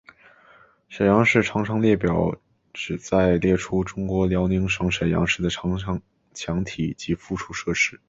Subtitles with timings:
[0.89, 2.35] 沈阳市长城列表
[2.73, 6.01] 旨在列出中国辽宁省沈阳市的长城
[6.33, 7.99] 墙体及附属设施。